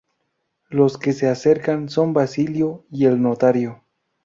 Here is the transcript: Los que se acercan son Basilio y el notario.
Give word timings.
Los 0.69 0.97
que 0.97 1.13
se 1.13 1.27
acercan 1.29 1.87
son 1.87 2.11
Basilio 2.11 2.85
y 2.89 3.05
el 3.05 3.21
notario. 3.21 3.83